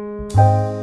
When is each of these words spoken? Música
Música 0.00 0.79